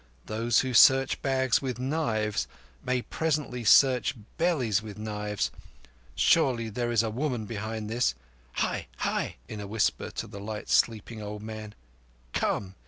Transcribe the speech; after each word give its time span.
Those 0.25 0.61
who 0.61 0.73
search 0.73 1.21
bags 1.21 1.61
with 1.61 1.77
knives 1.77 2.47
may 2.83 3.03
presently 3.03 3.63
search 3.63 4.15
bellies 4.39 4.81
with 4.81 4.97
knives. 4.97 5.51
Surely 6.15 6.69
there 6.69 6.91
is 6.91 7.03
a 7.03 7.11
woman 7.11 7.45
behind 7.45 7.87
this. 7.87 8.15
Hai! 8.53 8.87
Hai! 8.97 9.35
in 9.47 9.59
a 9.59 9.67
whisper 9.67 10.09
to 10.09 10.25
the 10.25 10.39
light 10.39 10.69
sleeping 10.71 11.21
old 11.21 11.43
man. 11.43 11.75
"Come. 12.33 12.73